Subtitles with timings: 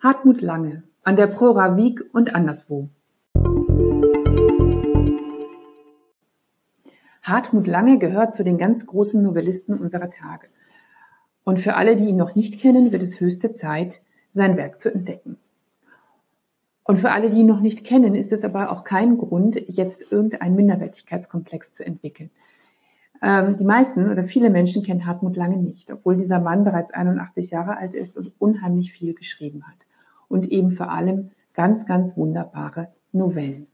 [0.00, 2.88] Hartmut Lange an der Prora Wieg und anderswo.
[7.20, 10.46] Hartmut Lange gehört zu den ganz großen Novellisten unserer Tage.
[11.42, 14.00] Und für alle, die ihn noch nicht kennen, wird es höchste Zeit,
[14.30, 15.36] sein Werk zu entdecken.
[16.84, 20.12] Und für alle, die ihn noch nicht kennen, ist es aber auch kein Grund, jetzt
[20.12, 22.30] irgendeinen Minderwertigkeitskomplex zu entwickeln.
[23.20, 27.50] Ähm, die meisten oder viele Menschen kennen Hartmut Lange nicht, obwohl dieser Mann bereits 81
[27.50, 29.87] Jahre alt ist und unheimlich viel geschrieben hat.
[30.28, 33.66] Und eben vor allem ganz, ganz wunderbare Novellen.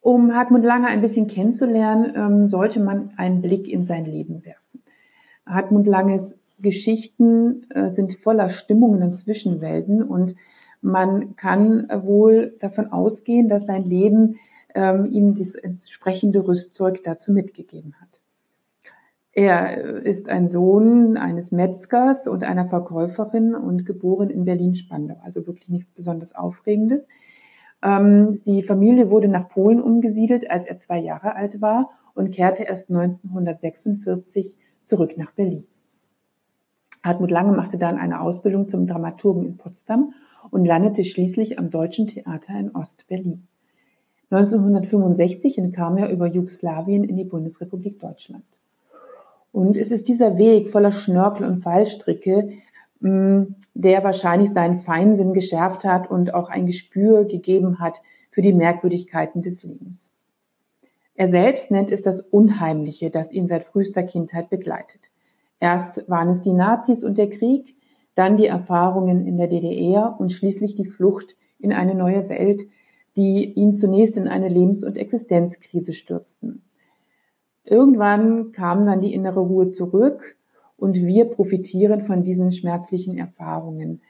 [0.00, 4.82] Um Hartmut Lange ein bisschen kennenzulernen, ähm, sollte man einen Blick in sein Leben werfen.
[5.44, 10.34] Hartmut Langes Geschichten äh, sind voller Stimmungen und Zwischenwelten und
[10.80, 14.36] man kann wohl davon ausgehen, dass sein Leben
[14.74, 18.17] ähm, ihm das entsprechende Rüstzeug dazu mitgegeben hat.
[19.38, 25.68] Er ist ein Sohn eines Metzgers und einer Verkäuferin und geboren in Berlin-Spandau, also wirklich
[25.68, 27.06] nichts besonders Aufregendes.
[27.80, 32.64] Ähm, die Familie wurde nach Polen umgesiedelt, als er zwei Jahre alt war und kehrte
[32.64, 35.68] erst 1946 zurück nach Berlin.
[37.04, 40.14] Hartmut Lange machte dann eine Ausbildung zum Dramaturgen in Potsdam
[40.50, 43.46] und landete schließlich am Deutschen Theater in Ost-Berlin.
[44.30, 48.42] 1965 entkam er über Jugoslawien in die Bundesrepublik Deutschland.
[49.52, 52.50] Und es ist dieser Weg voller Schnörkel und Fallstricke,
[53.00, 53.42] mm,
[53.74, 59.42] der wahrscheinlich seinen Feinsinn geschärft hat und auch ein Gespür gegeben hat für die Merkwürdigkeiten
[59.42, 60.10] des Lebens.
[61.14, 65.10] Er selbst nennt es das Unheimliche, das ihn seit frühester Kindheit begleitet.
[65.58, 67.74] Erst waren es die Nazis und der Krieg,
[68.14, 72.62] dann die Erfahrungen in der DDR und schließlich die Flucht in eine neue Welt,
[73.16, 76.62] die ihn zunächst in eine Lebens- und Existenzkrise stürzten.
[77.70, 80.36] Irgendwann kam dann die innere Ruhe zurück
[80.78, 84.00] und wir profitieren von diesen schmerzlichen Erfahrungen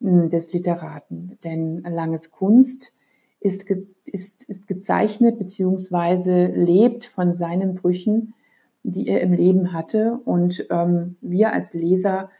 [0.00, 1.38] hm, des Literaten.
[1.44, 2.92] Denn Langes Kunst
[3.40, 3.68] ist,
[4.04, 8.34] ist, ist gezeichnet beziehungsweise lebt von seinen Brüchen,
[8.82, 10.20] die er im Leben hatte.
[10.24, 12.30] Und ähm, wir als Leser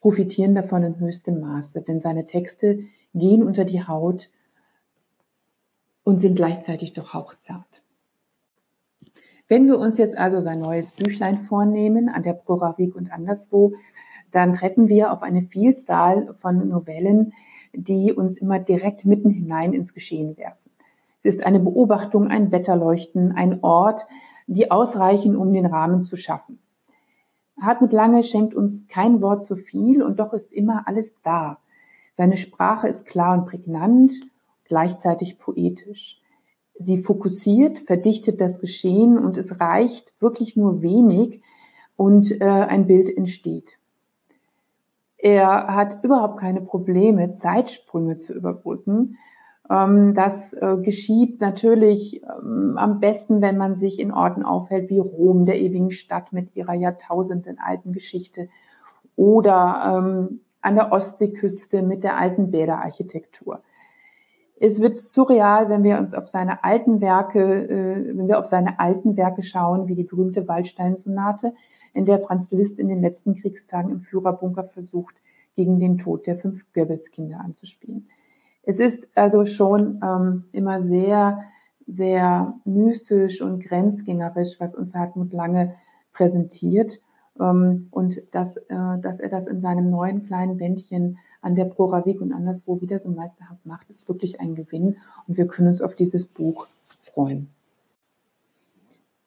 [0.00, 2.80] profitieren davon in höchstem Maße, denn seine Texte
[3.14, 4.30] gehen unter die Haut
[6.04, 7.81] und sind gleichzeitig doch hauchzart.
[9.52, 13.74] Wenn wir uns jetzt also sein neues Büchlein vornehmen, an der Proravik und anderswo,
[14.30, 17.34] dann treffen wir auf eine Vielzahl von Novellen,
[17.74, 20.70] die uns immer direkt mitten hinein ins Geschehen werfen.
[21.18, 24.06] Es ist eine Beobachtung, ein Wetterleuchten, ein Ort,
[24.46, 26.58] die ausreichen, um den Rahmen zu schaffen.
[27.60, 31.58] Hartmut Lange schenkt uns kein Wort zu viel und doch ist immer alles da.
[32.14, 34.14] Seine Sprache ist klar und prägnant,
[34.64, 36.21] gleichzeitig poetisch.
[36.78, 41.42] Sie fokussiert, verdichtet das Geschehen und es reicht wirklich nur wenig
[41.96, 43.78] und äh, ein Bild entsteht.
[45.18, 49.18] Er hat überhaupt keine Probleme, Zeitsprünge zu überbrücken,
[49.70, 54.98] ähm, das äh, geschieht natürlich ähm, am besten, wenn man sich in Orten aufhält wie
[54.98, 58.48] Rom, der ewigen Stadt mit ihrer Jahrtausenden alten Geschichte
[59.16, 63.60] oder ähm, an der Ostseeküste mit der alten Bäderarchitektur.
[64.64, 68.78] Es wird surreal, wenn wir uns auf seine alten Werke, äh, wenn wir auf seine
[68.78, 71.52] alten Werke schauen, wie die berühmte Waldstein-Sonate,
[71.94, 75.16] in der Franz Liszt in den letzten Kriegstagen im Führerbunker versucht,
[75.56, 78.08] gegen den Tod der fünf Goebbels-Kinder anzuspielen.
[78.62, 81.42] Es ist also schon ähm, immer sehr,
[81.88, 85.74] sehr mystisch und grenzgängerisch, was uns Hartmut Lange
[86.12, 87.00] präsentiert.
[87.40, 92.20] Ähm, und dass, äh, dass er das in seinem neuen kleinen Bändchen an der Proravik
[92.20, 94.96] und anderswo wieder so meisterhaft macht, ist wirklich ein Gewinn.
[95.26, 96.68] Und wir können uns auf dieses Buch
[97.00, 97.48] freuen.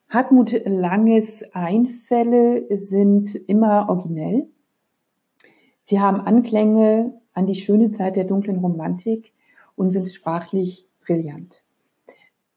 [0.08, 4.48] Hartmut Langes Einfälle sind immer originell.
[5.82, 9.32] Sie haben Anklänge an die schöne Zeit der dunklen Romantik
[9.76, 11.62] und sind sprachlich brillant.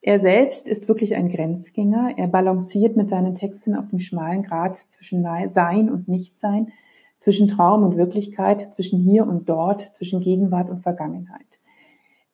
[0.01, 2.13] Er selbst ist wirklich ein Grenzgänger.
[2.17, 6.71] Er balanciert mit seinen Texten auf dem schmalen Grat zwischen Sein und Nichtsein,
[7.19, 11.59] zwischen Traum und Wirklichkeit, zwischen hier und dort, zwischen Gegenwart und Vergangenheit.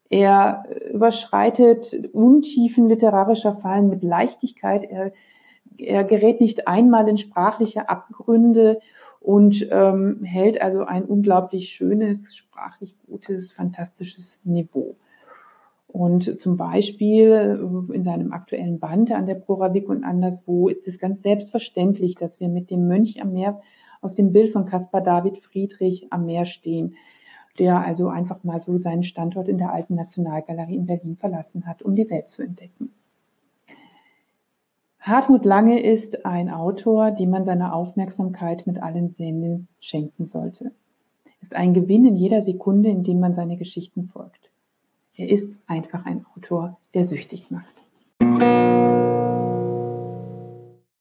[0.10, 0.64] Er
[0.94, 4.84] überschreitet Untiefen literarischer Fallen mit Leichtigkeit.
[4.84, 5.12] Er,
[5.78, 8.80] er gerät nicht einmal in sprachliche Abgründe
[9.20, 14.96] und ähm, hält also ein unglaublich schönes, sprachlich gutes, fantastisches Niveau.
[15.88, 21.00] Und zum Beispiel äh, in seinem aktuellen Band an der Proravik und anderswo ist es
[21.00, 23.62] ganz selbstverständlich, dass wir mit dem Mönch am Meer
[24.06, 26.96] aus dem Bild von Caspar David Friedrich am Meer stehen,
[27.58, 31.82] der also einfach mal so seinen Standort in der Alten Nationalgalerie in Berlin verlassen hat,
[31.82, 32.94] um die Welt zu entdecken.
[35.00, 40.72] Hartmut Lange ist ein Autor, dem man seine Aufmerksamkeit mit allen Sinnen schenken sollte.
[41.42, 44.52] ist ein Gewinn in jeder Sekunde, in dem man seine Geschichten folgt.
[45.16, 47.85] Er ist einfach ein Autor, der süchtig macht.